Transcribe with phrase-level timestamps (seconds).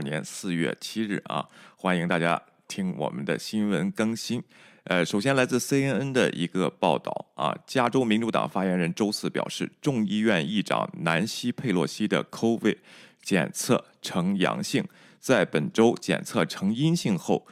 [0.00, 1.46] 二年四月七日啊，
[1.76, 4.42] 欢迎大家听我们的新闻更新。
[4.84, 12.78] 呃，首先来自 CNN 的一个报道啊，加州民主党发言人周四表示，众议院议长南希·佩洛西的 COVID
[13.20, 17.46] 检测呈阳性，在本周检测呈阴性后，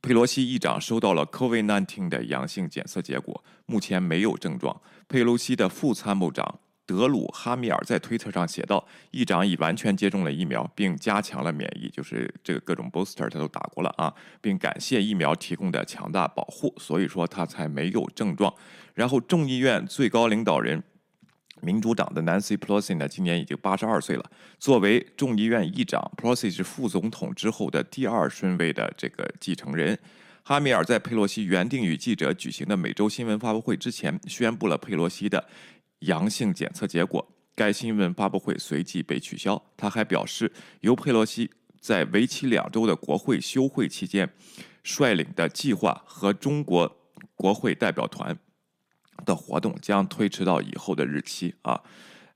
[0.00, 4.80] 佩洛西议长收到了 COVID-19 的阳性检测结果，目前没有症状。
[5.08, 6.60] 佩洛西的副参谋长。
[6.84, 18.52] 德鲁哈米尔在推特上写道：“议长已完全接种了疫苗，并加强了免疫，就是这个各种 booster 他都打过了啊，并感谢疫苗提供的强大保护，所以说他才没有症状。”
[18.94, 20.82] 然后众议院最高领导人
[21.62, 24.30] 民主党的 Nancy Pelosi 呢，今年已经八十二岁了。
[24.58, 29.98] 作为众议院议长，Pelosi 是副总统之后的第二顺位的这个继承人。
[30.44, 35.46] 哈米尔在佩洛西原定与记者举行的每周新闻发布会之前，宣布了佩洛西的。
[36.02, 39.62] 阳性检测结果，该新闻发布会随即被取消。
[39.76, 41.50] 他还表示，由佩洛西
[41.80, 44.28] 在为期两周的国会休会期间
[44.82, 46.96] 率领的计划和中国
[47.34, 48.36] 国会代表团
[49.24, 51.54] 的活动将推迟到以后的日期。
[51.62, 51.80] 啊，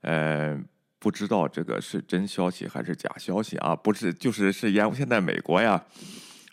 [0.01, 0.57] 呃，
[0.99, 3.75] 不知道这个是真消息还是假消息啊？
[3.75, 4.93] 不是，就是是烟。
[4.93, 5.83] 现在美国呀，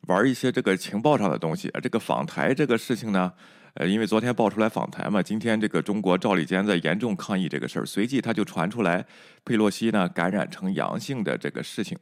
[0.08, 1.70] 玩一些这个情报上的东西。
[1.82, 3.32] 这个访台这个事情呢？
[3.74, 9.04] 呃，因为昨天爆出来访谈嘛，今天这个中国赵立坚在严重抗议这个事儿，随即他就传出来
[9.44, 11.98] 佩洛西呢感染成阳性的这个事情，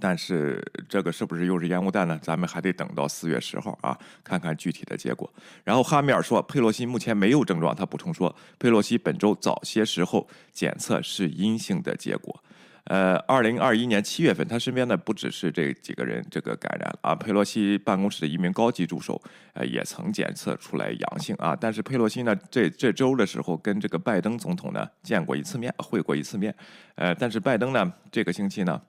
[0.00, 2.18] 但是这个是不是又是烟雾弹呢？
[2.22, 5.30] 咱们还得等到四月十号啊，看看具体的结果。
[5.62, 12.42] 然后哈米尔说，佩洛西目前没有症状，他补充说，佩洛西本周早些时候检测是阴性的结果。
[12.86, 17.14] 呃，二零二一年七月份，他身边的不只是这几个人这个感染了啊。
[17.14, 19.20] 佩洛西办公室的一名高级助手，
[19.54, 21.56] 呃，也曾检测出来阳性啊。
[21.60, 26.54] 但是佩洛西呢，这这周的时候跟这个拜登总统呢见过一次面，会过一次面。
[26.94, 28.80] 呃，但是拜登呢，这个星期呢。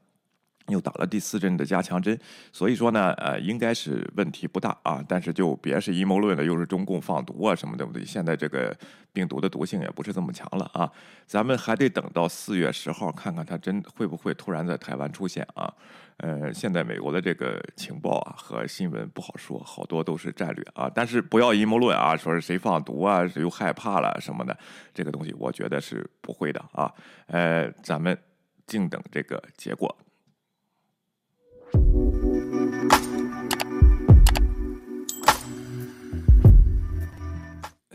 [0.67, 2.17] 又打了第四针的加强针，
[2.51, 5.03] 所以说呢，呃，应该是问题不大啊。
[5.07, 8.03] 但是就别是阴谋论了，又是中共放毒啊什么的，不对？
[8.03, 8.75] 现在这个
[9.13, 10.91] 病毒的毒性也不是这么强了啊。
[11.25, 15.73] 咱们还得等到四月十号，看看它真会不会突然在台湾出现啊。
[16.17, 20.91] 呃，现在美国的这个情报啊和新闻不好说，好多都是战略啊。
[20.93, 24.57] 但是不要阴谋论啊，说是谁放毒啊，谁又害怕了什么的，
[24.93, 26.91] 这个东西我觉得是不会的啊。
[27.27, 28.17] 呃，咱们
[28.65, 29.95] 静等这个结果。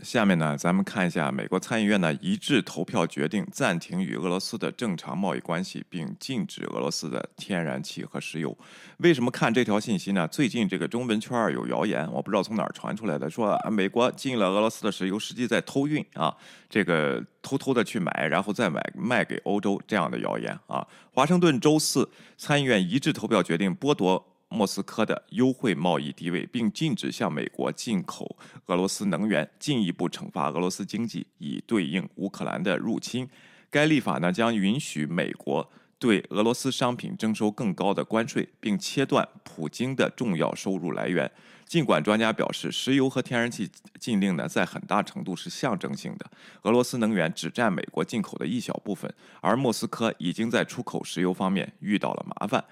[0.03, 8.55] 下面呢，咱们看一下美国参议院呢一致投票决定暂停与俄罗斯的正常贸易关系，并禁止俄罗斯的天然气和石油。
[8.97, 10.27] 为什么看这条信息呢？
[10.27, 16.31] 最近这个中文圈儿有谣言，我不知道从哪儿传出来的，说美国禁了俄罗斯的石油，实际在偷运啊，
[16.69, 20.85] 这个偷偷的去买，然后再买卖给欧洲这样的谣言啊。
[21.11, 24.23] 华盛顿周四参议院一致投票决定剥夺。
[24.53, 28.37] 莫斯科的优惠贸易地位，并禁止向美国进口
[28.67, 33.27] 俄罗斯能源，进一步惩罚俄罗斯经济，以对应乌克兰的入侵。
[33.71, 41.31] 该立法呢将允许美国对俄罗斯商品征收更高的关税，并切断普京的重要收入来源。
[41.65, 43.67] 尽管专家表示，石油和天然气
[43.99, 46.29] 禁令呢在很大程度是象征性的，
[46.61, 52.63] 俄罗斯能源只占美国进口的一小部分，而莫斯科已经在出口石油方面遇到了麻烦。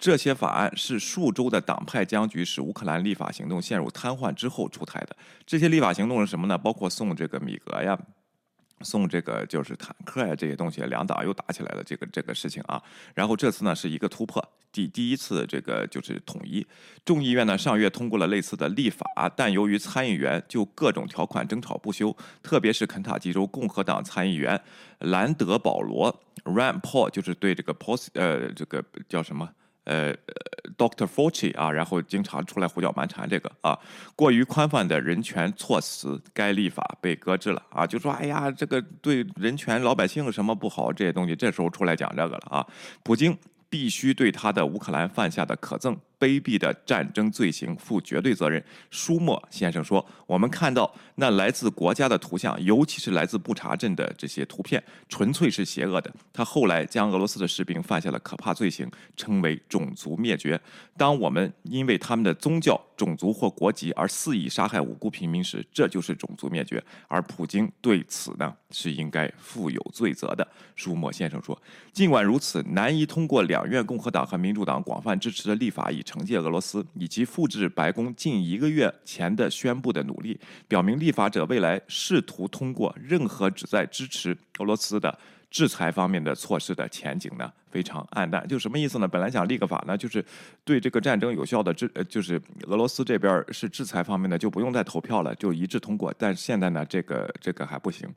[0.00, 5.14] 这些法案是数周的党派僵局使乌克兰立法行动陷入瘫痪之后出台的。
[5.44, 6.56] 这些立法行动是什么呢？
[6.56, 7.98] 包括送这个米格呀，
[8.80, 10.80] 送这个就是坦克呀这些东西。
[10.84, 12.82] 两党又打起来了，这个这个事情啊。
[13.14, 14.42] 然后这次呢是一个突破，
[14.72, 16.66] 第第一次这个就是统一。
[17.04, 19.04] 众议院呢上月通过了类似的立法，
[19.36, 24.58] 但由于参议员就各种条款争吵不休，特别是肯塔基州共和党参议员
[25.00, 29.46] 兰德保罗 （Rand Paul） 就是对这个 Pos 呃这个叫什么？
[29.84, 30.14] 呃
[30.76, 33.78] ，Doctor Fauci 啊，然后经常出来胡搅蛮缠，这个啊，
[34.14, 42.66] 过于宽泛的人权措辞，该立法被搁置了啊，就说哎呀，这个对人权、老百姓什么不好，这些东西，这时候出来讲这个了啊，
[43.02, 43.36] 普京
[43.68, 45.96] 必须对他的乌克兰犯下的可憎。
[46.20, 56.12] 卑鄙的战争罪行负绝对责任，舒默先生说：“我们看到那来自国家的图像，尤其是来自布查镇的这些图片，纯粹是邪恶的。
[56.30, 58.86] 他后来将俄罗斯的士兵犯下了可怕罪行
[59.16, 60.60] 称为种族灭绝。
[60.98, 66.84] 当我们因为他们的宗教、种族或国籍而肆意杀害无辜平民时，这就是种族灭绝。
[67.08, 70.46] 而普京对此呢是应该负有罪责的。”
[70.76, 71.58] 舒默先生说
[71.94, 85.16] ：“尽管如此，难以通过两院共和党和民主党广泛支持的立法以。”惩戒俄罗斯以及复制白宫近一个月前的宣布的努力，表明立法者未来试图通过任何旨在支持俄罗斯的
[85.50, 88.46] 制裁方面的措施的前景呢非常暗淡。
[88.48, 89.06] 就什么意思呢？
[89.06, 90.24] 本来想立个法呢，就是
[90.64, 96.12] 对这个战争有效的制，就是俄罗斯这边是制裁方面的，就不用再投票了，就一致通过。
[96.18, 98.12] 但是现在呢，这个这个还不行。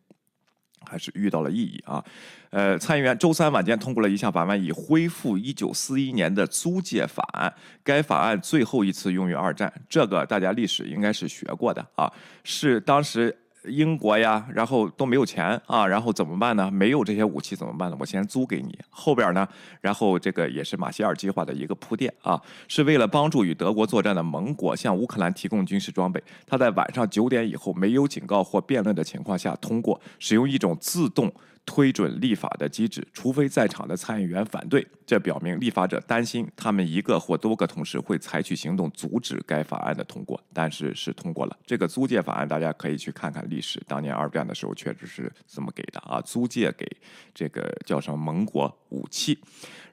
[0.90, 2.04] 还是遇到了异议啊，
[2.50, 7.54] 呃，参议员周三晚间通过了一项法案，以恢复一九四一年的租借法案。
[7.84, 12.12] 该法案最后一次用于二战，这个大家历史应该是学过的啊，
[12.44, 13.38] 是当时。
[13.65, 16.69] 英国呀，然后都没有钱啊，然后怎么办呢？
[16.71, 17.98] 没有这些武器怎么办呢？
[18.00, 18.77] 我先租给你。
[18.89, 19.48] 后边呢，
[19.81, 26.21] 然后这个也是马歇尔计划的一个铺垫啊，是为了帮助与德国作战的盟国向乌克兰提供军事装备。
[26.45, 31.31] 他在晚上九点以后没有警告或辩论的情况下通过，使用一种自动。
[31.65, 40.39] 推准立法的机制，除非在场的参议员反对，这表明立法者担心他们一个或多个同事会采取行动阻止该法案的通过。
[40.54, 46.86] 但是是通过了这个租借法案，大家可以去看看历史，当年二战的时候确实是这么给的啊，租借给
[47.33, 49.39] 这个叫什么盟国武器。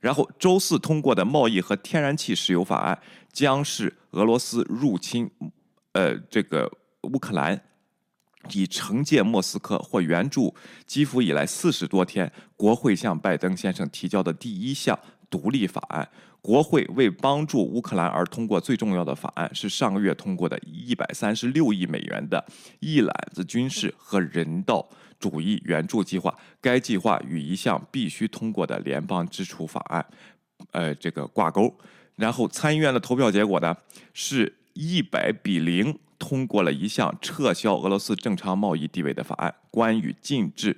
[0.00, 2.98] 然后周四通过的贸易和天然气石油法案，
[3.32, 5.30] 将是俄罗斯入侵，
[5.92, 6.70] 呃，这个
[7.02, 7.62] 乌克兰。
[8.52, 10.54] 以惩戒莫斯科或援助
[10.86, 14.98] 基辅以来四十多天，国会向拜登先生提交的第一项
[15.28, 16.08] 独立法案。
[16.42, 22.42] 国会为帮助乌克兰而通过最重要的法案，是上个月通过的一百三十六亿美元的
[22.78, 24.88] 一揽子军事和人道
[25.18, 26.34] 主义援助计划。
[26.58, 30.06] 该计划与一项必须通过的联邦支出法案，
[30.72, 31.76] 呃，这个挂钩。
[32.16, 33.76] 然后参议院的投票结果呢，
[34.14, 35.94] 是一百比零。
[36.20, 40.76] 通过了一项撤销俄罗斯正常贸易地位的法案，关于禁止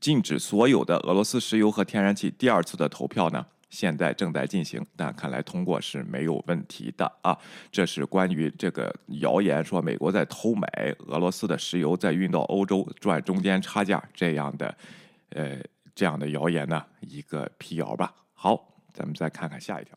[0.00, 2.30] 禁止所有的俄罗斯石油和天然气。
[2.30, 7.36] 第二次的投票呢，现在正在进行，但看来通过是没有问题的啊。
[7.70, 10.66] 这是关于这个谣言说美国在偷买
[11.06, 14.74] 俄罗斯的石油，再运到欧洲赚中间差价这样的
[15.30, 15.58] 呃
[15.94, 18.14] 这样的谣言呢一个辟谣吧。
[18.32, 19.96] 好，咱们再看看下一条，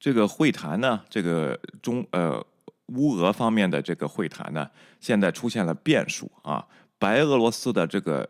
[0.00, 2.44] 这个会谈呢，这个中呃。
[2.86, 4.68] 乌俄方面的这个会谈呢，
[5.00, 6.66] 现在出现了变数啊！
[6.98, 8.28] 白俄罗斯的这个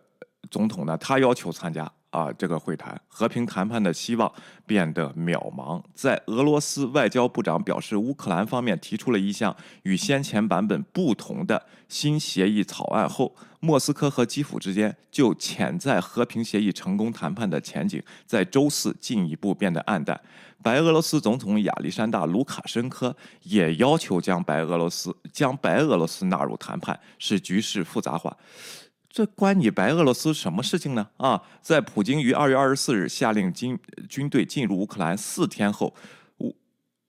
[0.50, 4.32] 总统呢，他要求参加啊这个会谈，和平谈判的希望
[4.64, 5.82] 变得渺茫。
[5.94, 20.20] 在俄罗斯外交部长表示乌克兰方面提出了一项与先前版本不同的新协议草案后，莫斯科和基辅之间就潜在和平协议成功谈判的前景，在周四进一步变得暗淡。
[20.62, 28.37] 白俄罗斯总统亚历山大·卢卡申科也要求将白俄罗斯将白俄罗斯纳入谈判，使局势复杂化。
[29.12, 31.06] 这关你白俄罗斯什么事情呢？
[31.19, 33.79] 啊，在普京于二月二十四日下令军
[34.09, 35.94] 军队进入乌克兰四天后，
[36.38, 36.56] 乌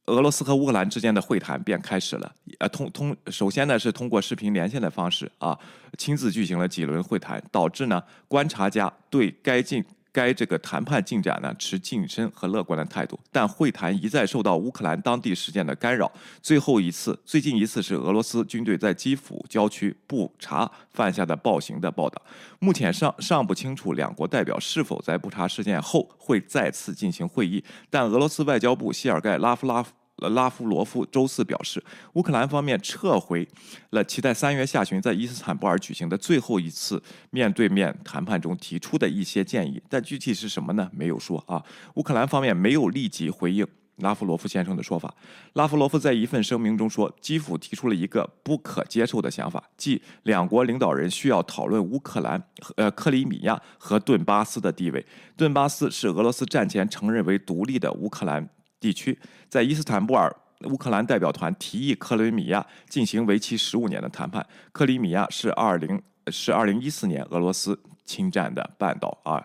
[0.07, 2.35] 俄罗斯和乌克兰之间的会谈便开始了。
[2.59, 5.57] 呃，通通，首先呢是通过视频连线的方式啊，
[5.97, 9.81] 亲自举行了几轮会谈，导致呢观察家对该进。
[10.13, 16.09] 该这个谈判进展呢持谨慎和乐观的态度，但会谈一再受到乌克兰当地事件的干扰。
[16.41, 22.21] 最后一次，最近一次是俄罗斯军队在基辅郊区布查犯下的暴行的报道。
[22.59, 29.91] 目前尚尚不清楚两国代表是否在布查事件后会再次进行会议，但俄罗斯外交部谢尔盖拉夫拉夫。
[30.17, 33.47] 拉夫罗夫周四表示，乌克兰方面撤回
[33.89, 37.01] 了其在三月下旬在伊斯坦布尔举行的最后一次
[37.31, 40.89] 面对面谈判中提出的一些建议，但具体是什么呢？
[40.93, 41.61] 没有说啊。
[41.95, 43.67] 乌克兰方面没有立即回应
[43.97, 45.13] 拉夫罗夫先生的说法。
[45.53, 52.41] 拉夫罗夫在一份声明中说，基辅提出了一个不可接受的想法，即两国领导人需要讨论乌克兰、
[52.77, 55.05] 呃克里米亚和顿巴斯的地位。
[55.35, 58.47] 顿巴斯是俄罗斯战前承认为独立的乌克兰。
[58.83, 60.35] 地区在伊斯坦布尔，
[60.65, 64.45] 乌克兰代表团提议克里米亚进行为期十五年的谈判。
[64.73, 69.41] 克里米亚是二零是二零一四年俄罗斯侵占的半岛啊。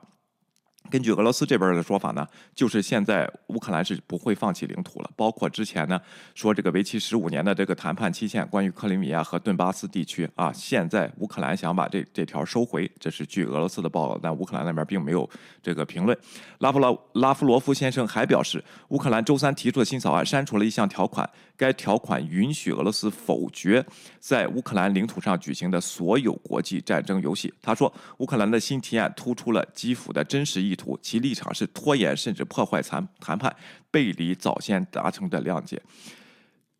[0.90, 5.10] 根据俄罗斯这边的说法呢，就是现在乌克兰是不会放弃领土了。
[5.16, 6.00] 包括之前呢
[6.34, 15.28] 说这个为期十五年的这个谈判期限，关于克里米亚和顿巴斯地区啊，现在乌克兰想把这这条收回，这是据俄罗斯的报道，但乌克兰那边并没有
[15.62, 16.16] 这个评论。
[16.60, 23.84] 拉夫罗拉夫罗夫先生还表示，乌克兰周三提出的新草案删除了一项条款，该条款允许俄罗斯否决
[24.18, 27.52] 在乌克兰领土上举行的所有国际战争游戏。
[27.60, 30.77] 他说，乌克兰的新提案突出了基辅的真实意。
[30.78, 33.54] 图其立场是拖延甚至破坏谈谈判，
[33.90, 35.82] 背离早先达成的谅解。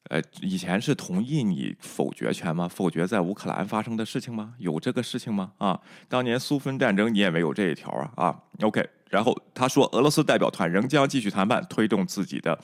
[0.04, 2.66] 呃，以前是同意你否决权吗？
[2.66, 4.54] 否决在乌克兰发生的事情吗？
[4.58, 5.52] 有这个事情吗？
[5.58, 5.78] 啊，
[6.08, 8.42] 当年苏芬战争你也没有这一条啊啊。
[8.62, 12.58] OK，然后他说，俄罗斯代表团仍将继续谈判，推动自己的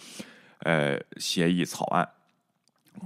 [0.60, 2.08] 呃协议草案。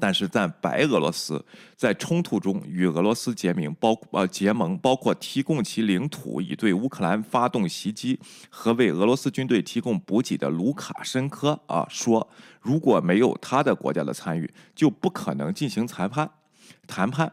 [0.00, 1.45] 但是在白俄罗斯
[1.76, 8.18] 在冲突中与俄罗斯结盟，包呃结盟，包括提供其领土以对乌克兰发动袭击
[8.49, 12.28] 和为俄罗斯军队提供补给的卢卡申科啊说，
[12.61, 16.30] 如果没有他的国家的参与，就不可能进行裁判。
[16.87, 17.33] 谈判。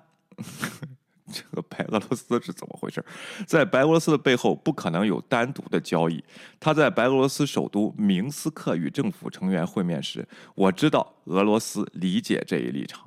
[1.32, 3.04] 这个白俄罗斯是怎么回事？
[3.48, 6.24] 在白俄罗斯的背后不可能有单独的交易。
[6.60, 13.05] 他在白俄罗斯首都明斯克与政府成员会面时，我知道俄罗斯理解这一立场。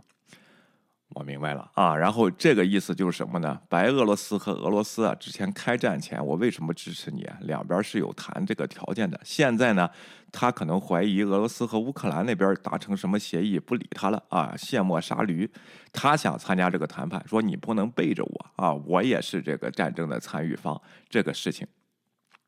[1.11, 3.59] 我明白了啊，然后这个意思就是什么呢？
[3.69, 7.37] 白俄罗斯和俄罗斯啊，之前开战前，我为什么支持你啊？
[7.41, 9.19] 两边是有谈这个条件的。
[9.25, 9.89] 现在呢，
[10.31, 15.51] 他可能怀疑俄罗斯和乌克兰那边达成什么协议，不理他了啊，卸磨杀驴。
[15.93, 21.67] 他想参加这个谈判，说你不能背着我啊，我也是这个战争的参与方，这个事情。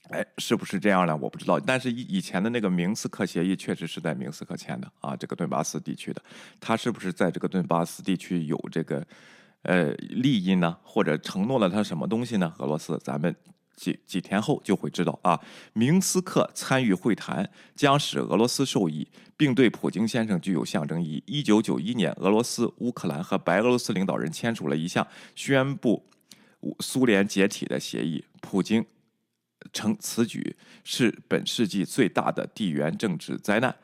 [0.09, 1.16] 哎，是不是这样呢？
[1.16, 1.61] 我不知道。
[1.61, 6.21] 但是以以前的那个明斯克协议确实是在明斯克签的啊，这个顿巴斯地区的，
[6.59, 9.07] 他是不是在这个顿巴斯地区有这个
[9.62, 10.76] 呃利益呢？
[10.83, 12.52] 或者承诺了他什么东西呢？
[12.59, 13.33] 俄罗斯，咱们
[13.76, 15.38] 几几天后就会知道啊。
[15.75, 21.23] 明斯克参与会谈将使俄罗斯受益，并对普京先生具有象征意义。
[21.26, 26.04] 一九九一年，俄罗斯、乌克兰和白俄罗斯领导人签署了一项宣布
[26.80, 28.25] 苏联解体的协议。
[28.40, 28.85] 普京。
[29.73, 33.75] 称此举是本世纪最大的地缘政治灾难，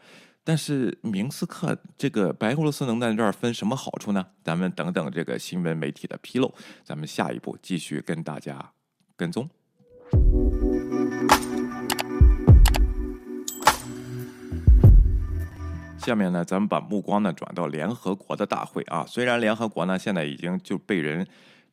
[0.43, 4.27] 但是明斯克这个白俄罗斯能在这儿分什么好处呢？
[4.43, 6.55] 咱们等等这个新闻媒体的披露，
[6.85, 8.73] 咱们下一步继续跟大家
[9.17, 9.49] 跟踪。
[15.99, 21.27] 下面呢，咱们把目光呢转到联合国的大会啊，虽然联合国呢现在已经就被人。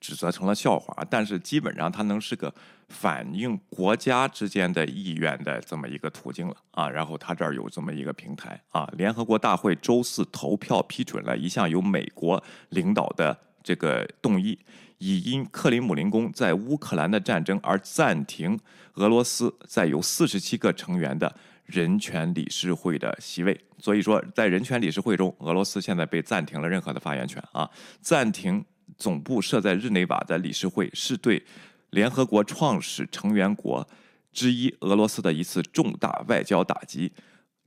[0.04, 2.54] 指责成了笑话，但是基本上它能是个
[2.90, 6.90] 反映国家之间的意愿的这么一个途径了啊。
[6.90, 14.60] 然后它这儿有这么一个平台啊，联合国大会周四投票批准了一项由美国领导的这个动议，
[14.98, 18.60] 以因克里姆林宫在乌克兰的战争而暂停
[18.96, 21.34] 俄罗斯在有四十七个成员的
[21.64, 23.58] 人权理事会的席位。
[23.80, 27.70] 所以说，在人权理事会中，俄罗斯现在被暂停了任何的发言权啊，
[28.02, 28.66] 暂停。
[28.98, 31.44] 总部设在日内瓦的理事会是对
[31.92, 33.88] 联合国创始成员国
[34.32, 37.12] 之一俄罗斯的一次重大外交打击。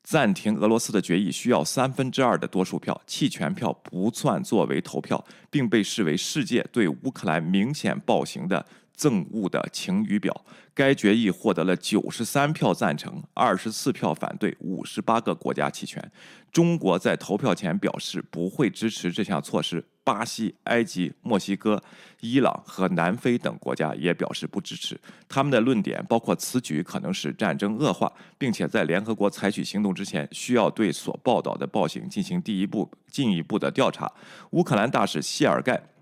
[0.03, 8.65] 暂停俄罗斯的决议需要三分之二的多数票，弃权票不算作为投票，并被视为世界对乌克兰明显暴行的
[8.97, 10.45] 憎恶的晴雨表。
[10.75, 16.13] 该决议获得了九十三票赞成，二十四票反对，五十八个国家弃权。
[16.53, 19.85] 中国在投票前表示不会支持这项措施。
[20.05, 21.83] 巴西、埃及、墨西哥、
[22.21, 25.01] 伊朗和南非等国家也表示不支持。
[25.29, 34.13] 他们的论点包括此举可能使战争恶化，并且在联合国采取行动之前，需要对所报道的暴行进行第一步进一步的调查。
[34.51, 35.96] 乌克兰大使谢尔盖。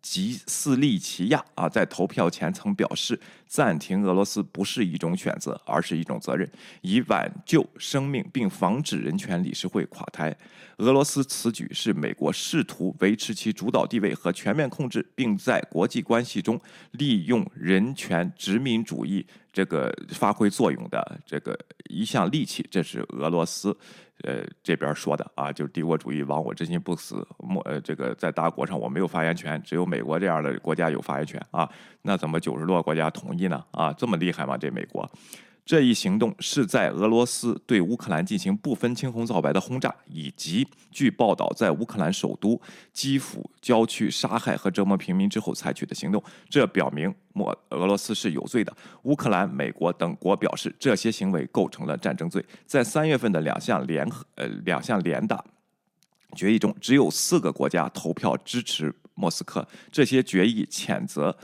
[0.00, 10.36] 吉斯利奇亚啊，在投票前曾表示，暂停俄罗斯不是一种选择，而是一种责任，以挽救生命并防止人权理事会垮台。
[10.78, 16.60] 俄罗斯此举是美国试图维持其主导地位和全面控制，并在国际关系中
[16.92, 21.56] 利用人权殖民主义这个发挥作用的这个
[21.88, 22.66] 一项利器。
[22.70, 23.76] 这是俄罗斯。
[24.24, 31.68] 呃，这边说的啊，就是帝国主义亡我之心不死，莫呃，这个在大国上我没有发言权，只有美国这样的国家有发言权啊，
[32.02, 33.64] 那怎么九十多个国家同意呢？
[33.72, 34.56] 啊，这么厉害吗？
[34.56, 35.10] 这美国？
[35.64, 42.60] 这一行动是在俄罗斯对乌克兰进行不分青红皂白的轰炸，以及据报道在乌克兰首都
[42.92, 46.22] 基辅郊区杀害和折磨平民之后采取的行动。
[46.50, 48.76] 这表明莫俄罗斯是有罪的。
[49.04, 52.44] 乌克兰、美国等国表示，这些行为构成了战争罪。
[52.66, 55.42] 在三月份的两项联合呃两项联大
[56.34, 59.66] 决议中，只有四个国家投票支持莫斯科。
[59.92, 61.36] 这些决议谴责。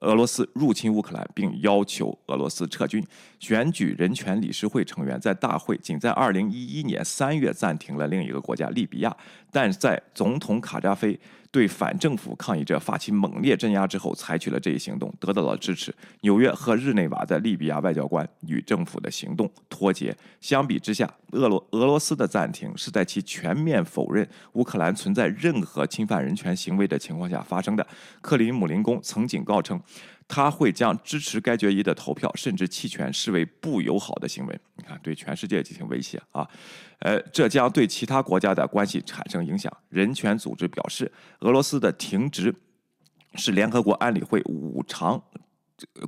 [0.00, 3.04] 俄罗斯入侵乌克兰，并要求俄罗斯撤军。
[3.38, 9.16] 选举人权理事会成员在大会仅在二零一一年三月暂停了另一个国家利比亚，
[9.50, 11.18] 但在总统卡扎菲。
[11.50, 15.94] 对反政府抗议者发起猛烈镇压之后，采取了这一行动，得到了支持。
[16.20, 20.16] 纽约和日内瓦的利比亚外交官与政府的行动脱节。
[20.40, 27.86] 相比之下，俄罗俄罗斯的暂停是在其全面否认乌克兰存在任何侵犯人权行为的情况下发生的。
[28.20, 29.80] 克里姆林宫曾警告称。
[30.28, 34.60] 他会将支持该决议的投票甚至弃权视为不友好的行为。
[34.76, 36.46] 你看，对全世界进行威胁啊！
[36.98, 39.74] 呃，这将对其他国家的关系产生影响。
[39.88, 42.54] 人权组织表示，俄罗斯的停职
[43.34, 45.22] 是联合国安理会五常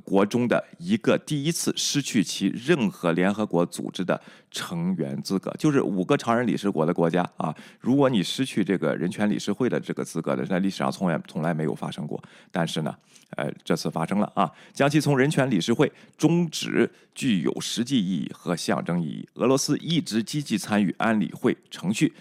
[0.03, 7.55] 国中的一个第一次失去其任何联合国组织的成员资格，就是五个常任理事国的国家啊。
[7.79, 12.21] 如果你失去这个人权理事会的这个资格的，在历史上从来从来没有发生过。
[12.51, 12.93] 但是呢，
[13.37, 19.27] 呃，这次发生了啊，将其从人权理事会终止具有实际意义和象征意义。
[19.35, 22.13] 俄罗斯一直积极参与安理会程序。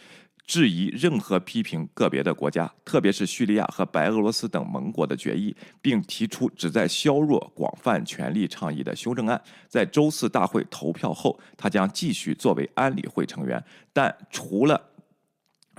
[0.50, 9.40] 质疑任何批评个别的国家，特别是叙利亚和白俄罗斯等盟国的决议，并提出旨在削弱广泛权力倡议的修正案。
[9.69, 14.89] 在周四大会投票后，他将继续作为安理会成员，但除了。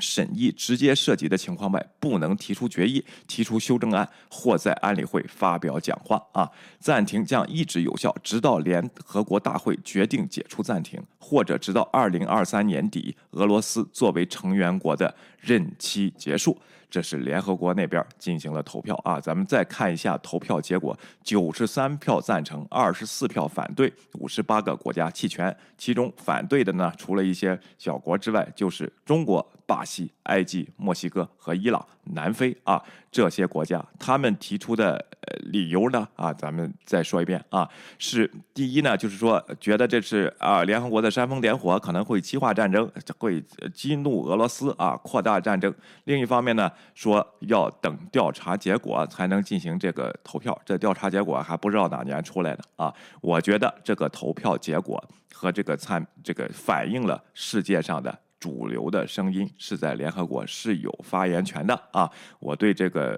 [0.02, 6.22] 审议直接涉及的情况外，不能提出决议、提出修正案或在安理会发表讲话。
[6.34, 16.58] 啊，暂停将一直有效，直到联合国大会决定解除暂停，或者直到二零二三年底俄罗斯作为成员国的任期结束。
[16.90, 25.56] 这是联合国那边进行了投票啊，咱们再看一下投票结果：九十三票赞成，二十四票反对，五十八个国家弃权。
[25.78, 33.82] 其中反对的呢，除了一些小国之外，就是中国、巴西、埃及、墨西哥和伊朗、南非啊这些国家。
[33.98, 43.42] 他们提出的呃理由呢啊，咱们再说一遍啊，是第一呢，就是说觉得这是啊联合国的煽风点火，可能会激化战争，会
[43.74, 45.74] 激怒俄罗斯啊，扩大战争。
[46.04, 46.70] 另一方面呢。
[46.94, 52.94] 说要等调查结果才能进行这个投票，这调查结果还不知道哪年出来的啊！
[53.22, 62.12] 我觉得这个投票结果和这个参这个反映了世界上的主流的声音是在联合国是有发言权的啊！
[62.40, 63.18] 我对这个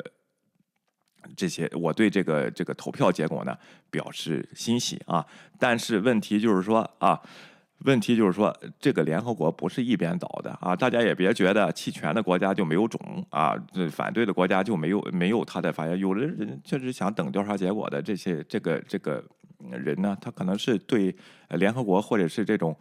[1.35, 3.57] 这些，我对这个这个投票结果呢
[3.89, 5.25] 表示欣喜啊！
[5.57, 7.19] 但是问题就是说啊。
[7.86, 10.73] 问题就是说，这个联合国不是一边倒的啊！
[10.73, 15.99] 大家也别觉得弃权的国家就没有种啊，这反对的国家就没有没有他的发言。
[15.99, 19.21] 有的人确实想等调查结果的这些这个这个
[19.69, 21.13] 人呢，他可能是对
[21.49, 22.73] 联合国或者是这种。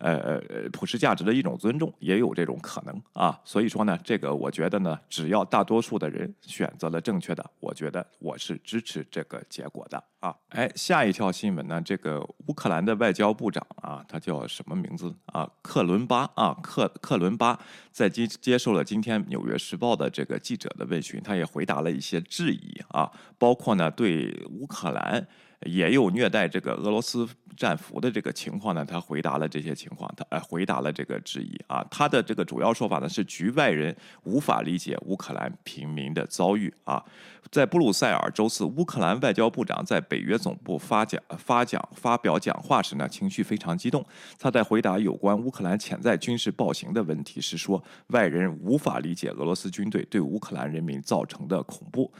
[0.00, 10.34] 呃呃呃普世价值的一种尊重也有这种可能啊，所以说呢，这个我觉得呢，只要大多数的人选择了正确的，我觉得我是支持这个结果的啊。
[10.48, 15.48] 哎，下一条新闻呢，这个乌克兰的外交部长啊，他叫什么名字啊？
[15.62, 17.58] 克伦巴啊，克克伦巴
[17.92, 25.28] 在接接受了今天《纽约时报》的这个记者的问询，他也回答了一些质疑啊，包括呢对乌克兰。
[25.66, 33.94] 也有虐待这个俄罗斯战俘的这个情况呢，他回答了这些情况，他呃回答了这个质疑啊，他的这个主要说法呢是局外人
[34.24, 37.04] 无法理解乌克兰平民的遭遇啊，
[37.50, 44.02] 在布鲁塞尔周四，乌克兰外交部长在北约总部发讲发讲发表讲话时呢，情绪非常激动，
[44.38, 52.10] 他在回答有关乌克兰潜在军事暴行的问题时说，外人无法理解俄罗斯军队对乌克兰人民造成的恐怖。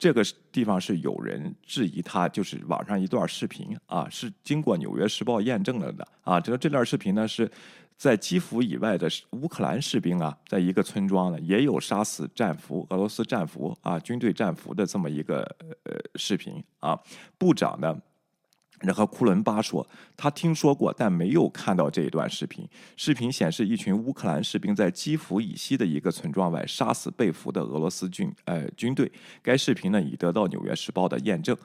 [0.00, 6.40] 这个地方是有人质疑他，就是网上一段视频啊，是经过《纽约时报》验证了的啊。
[6.40, 7.48] 这这段视频呢，是
[7.98, 15.42] 在基辅以外的乌克兰士兵啊，在一个村庄呢，也有杀死战俘、俄罗斯战俘啊、军队战俘的这么一个
[15.84, 16.98] 呃视频啊。
[17.36, 17.94] 部长呢？
[18.80, 22.66] 然后库伦巴说，他听说过，但没有看到这一段视频。
[22.96, 29.10] 视频显示，一群乌克兰士兵在基辅以西的一个村庄外杀死被俘的俄罗斯军呃军队。
[29.42, 31.56] 该视频呢已得到《纽约时报》的验证。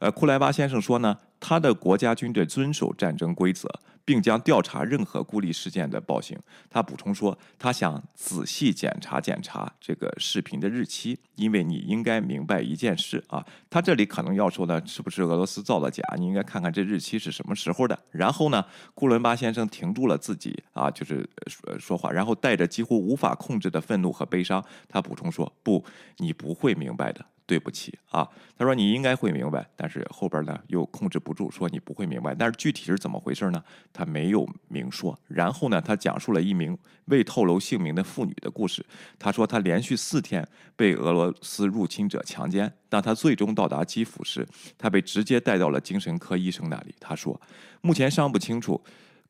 [0.00, 3.68] 呃，库莱巴先生说呢，他的国家军队遵守战争规则，
[4.02, 6.38] 并将调查任何孤立事件的暴行。
[6.70, 16.02] 他补充说，他想仔细检查检查这个视频的日期，因为你应该明白一件事啊，他这里可能要说呢，是不是俄罗斯造的假？
[16.16, 17.98] 你应该看看这日期是什么时候的。
[18.10, 25.84] 然后呢，库伦巴先生停住了自己啊，就是说说话，然后带着几乎无法控制的愤怒和悲伤，他补充说：“不，
[26.16, 28.24] 你不会明白的。”对不起啊，
[28.56, 32.32] 他说你应该会明白，但是后边呢又控制不住，说你不会明白。
[32.32, 33.60] 但是具体是怎么回事呢？
[33.92, 35.18] 他没有明说。
[35.26, 38.86] 然后呢，他讲述了一名未透露姓名的妇女的故事。
[39.18, 44.46] 他说他连续四天被俄罗斯入侵者强奸，当他最终到达基辅时，
[44.78, 46.94] 他被直接带到了精神科医生那里。
[47.00, 47.40] 他说，
[47.80, 48.80] 目前尚不清楚。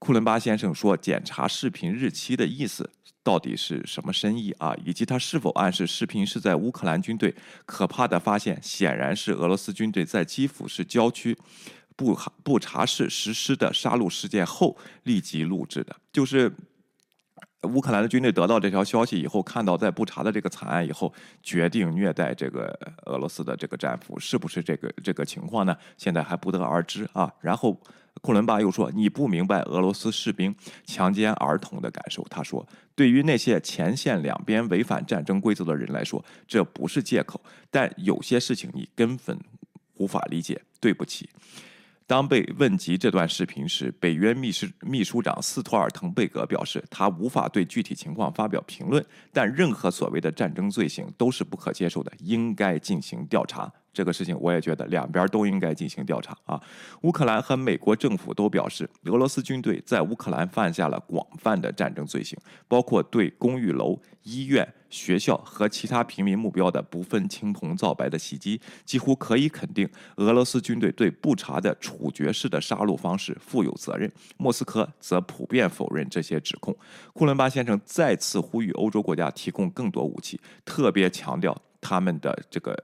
[0.00, 2.90] 库伦巴先生说：“检查视频日期的意思
[3.22, 4.74] 到底是什么深意啊？
[4.82, 7.34] 以及他是否暗示视频是在乌克兰军队
[7.66, 11.36] 可怕的发现，显然是俄罗斯军队在基辅市郊区
[11.96, 15.94] 布布查市实施的杀戮事件后立即录制的？
[16.10, 16.50] 就是
[17.64, 25.76] 乌克兰的军队得到这条消息以后，看到在布查的这个惨案以后，决定虐待这个俄罗斯的这个战俘，是不是这个这个情况呢？
[25.98, 27.30] 现在还不得而知啊。
[27.42, 27.78] 然后。”
[28.20, 30.54] 库伦巴又说：“你不明白俄罗斯士兵
[30.84, 37.40] 强奸儿童的感受。”他说：“对于那些前线两边违反战争规则的人来说，这不是借口。
[37.70, 39.38] 但有些事情你根本
[39.94, 41.30] 无法理解，对不起。
[42.06, 53.72] 当被问及这段视频时，北约秘书秘书长斯托尔滕贝格表示，他无法对具体情况发表评论，但任何所谓的战争罪行都是不可接受的，应该进行调查。
[53.92, 56.60] 这个事情我也觉得两边都应该进行调查啊！
[57.02, 68.60] 乌克兰和美国政府都表示，俄罗斯军队在乌克兰犯下了广泛的战争罪行，包括对公寓楼、医院、学校和其他平民目标的不分青红皂白的袭击。
[68.84, 74.10] 几乎可以肯定，俄罗斯军队对不查的处决式的杀戮方式负有责任。
[74.36, 76.76] 莫斯科则普遍否认这些指控。
[77.12, 82.76] 库伦巴先生再次呼吁欧洲国家提供更多武器，特别强调他们的这个。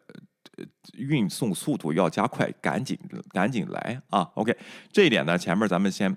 [0.96, 2.98] 运送速度要加快，赶紧
[3.30, 4.56] 赶紧来啊！OK，
[4.92, 6.14] 这一点呢，前面咱们先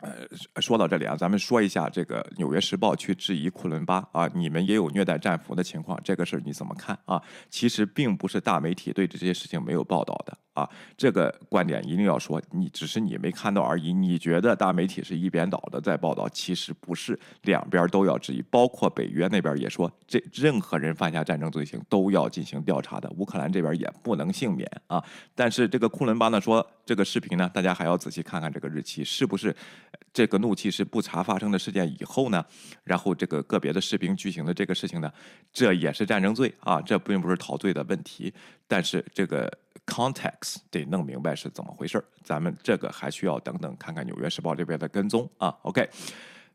[0.00, 0.26] 呃
[0.60, 7.22] 说到这里啊，咱们说一下这个《纽约时报》去质疑库伦巴啊，你们也有虐待战俘的情况，这个事儿你怎么看啊？
[7.50, 10.38] 其实并不是大媒体对这些事情没有报道的。
[10.56, 13.92] 啊，这个观点一定要说，你只是你没看到而已。
[13.92, 18.42] 你觉得大媒体是一边倒的在报道，其实不是，两边都要质疑。
[18.50, 23.08] 包括北约那边也说，这任何人犯下战争罪行都要进行调查的。
[23.18, 25.04] 乌克兰这边也不能幸免啊。
[25.34, 29.54] 但是这个库伦巴呢说，这个视频呢，大家还要仔细看看这个日期，是不是
[30.14, 32.42] 这个怒气是不查发生的事件以后呢？
[32.82, 35.12] 然后这个个别的士兵举行的这个事情呢，
[35.52, 38.32] 这也是战争罪啊，这并不是逃罪的问题。
[38.66, 39.52] 但是这个。
[39.86, 45.56] Context 得弄明白是怎么回事儿，咱们这个还需要等等看看《纽约时报》这边的跟踪啊。
[45.62, 45.88] OK。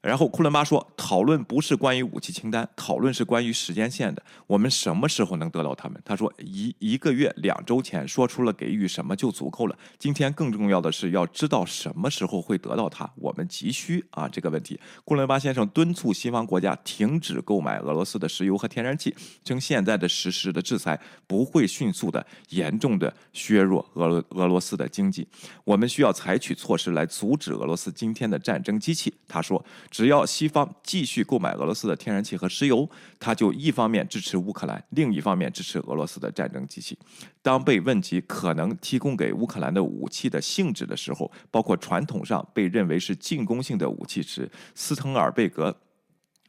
[0.01, 4.23] 然后库伦巴说：“讨论不是关于武器清单，讨论是关于时间线的。
[4.47, 9.77] 我们什么时候能得到他们？”他说：“一一个月、两周前说出了给予什么就足够了。
[9.99, 13.07] 今天更重要的是要知道什么时候会得到它。
[13.15, 25.27] 我们急需啊这个问题。”库伦巴先生敦促西方国家停止购买俄罗斯的石油和天然气，称现在的实施的制裁不会迅速的、严重的削弱俄罗俄罗斯的经济。
[25.63, 29.13] 我们需要采取措施来阻止俄罗斯今天的战争机器。
[29.27, 29.63] 他说。
[29.91, 36.97] 只要西方继续购买俄罗斯的天然气和石油，他就一方面支持乌克兰，另一方面支持俄罗斯的战争机器。
[37.41, 45.75] 当被问及可能提供给乌克兰的武器的性质的时候，包括传统上被认为是进攻性的武器时，斯滕尔贝格。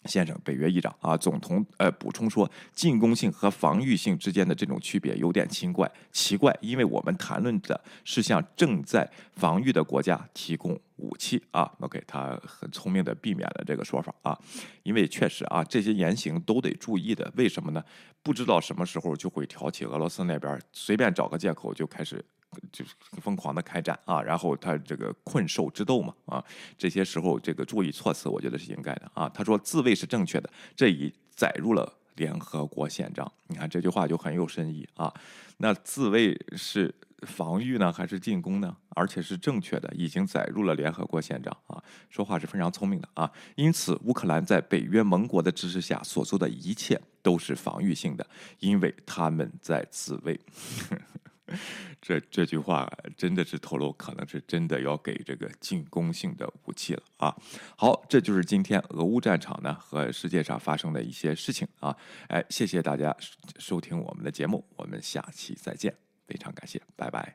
[0.06, 11.70] 先生，北约议长啊，总统呃补充说，进攻性和防御性之间的这种区别有点奇怪，奇怪，因为我们谈论的是向正在防御的国家提供武器啊。
[11.80, 14.38] OK，他很聪明的避免了这个说法啊，
[14.82, 17.32] 因为确实啊，这些言行都得注意的。
[17.36, 17.84] 为什么呢？
[18.22, 22.24] 不知道什么时候就会挑起俄罗斯那边随便找个借口就开始。
[22.70, 26.44] 就是疯狂的开战啊，然后他这个困兽之斗嘛啊，
[26.76, 29.28] 这些时候这个注意措辞，我觉得是应该的啊。
[29.28, 33.30] 他说自卫是正确的，这已载入了联合国宪章。
[33.46, 35.12] 你看这句话就很有深意啊。
[35.58, 36.94] 那自卫是
[37.26, 38.76] 防御呢，还是进攻呢？
[38.90, 41.82] 而且是正确的，已经载入了联合国宪章啊。
[42.10, 43.30] 说话是非常聪明的啊。
[43.54, 48.26] 因此，乌克兰在北约盟国的支持下所做的一切都是防御性的，
[48.58, 50.38] 因为他们在自卫。
[52.00, 57.36] 这这句话真的是透露，可能是真的要给这个进攻性的武器了啊！
[57.76, 61.96] 好，这就是今天俄乌战场呢和世界上发生的一些事情啊！
[62.28, 63.16] 哎，谢谢大家
[63.58, 65.94] 收听我们的节目，我们下期再见，
[66.26, 67.34] 非常感谢，拜拜。